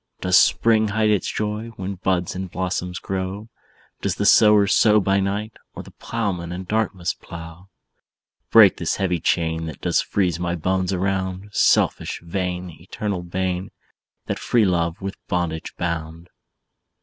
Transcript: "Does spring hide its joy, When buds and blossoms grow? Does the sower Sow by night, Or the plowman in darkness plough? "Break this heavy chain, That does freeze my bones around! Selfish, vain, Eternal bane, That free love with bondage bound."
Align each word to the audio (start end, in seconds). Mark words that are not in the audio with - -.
"Does 0.19 0.35
spring 0.35 0.87
hide 0.87 1.11
its 1.11 1.31
joy, 1.31 1.67
When 1.75 1.93
buds 1.93 2.33
and 2.33 2.49
blossoms 2.49 2.97
grow? 2.97 3.49
Does 4.01 4.15
the 4.15 4.25
sower 4.25 4.65
Sow 4.65 4.99
by 4.99 5.19
night, 5.19 5.53
Or 5.75 5.83
the 5.83 5.91
plowman 5.91 6.51
in 6.51 6.63
darkness 6.63 7.13
plough? 7.13 7.69
"Break 8.49 8.77
this 8.77 8.95
heavy 8.95 9.19
chain, 9.19 9.67
That 9.67 9.79
does 9.79 10.01
freeze 10.01 10.39
my 10.39 10.55
bones 10.55 10.91
around! 10.91 11.49
Selfish, 11.51 12.19
vain, 12.23 12.71
Eternal 12.81 13.21
bane, 13.21 13.69
That 14.25 14.39
free 14.39 14.65
love 14.65 14.99
with 15.03 15.17
bondage 15.27 15.75
bound." 15.77 16.31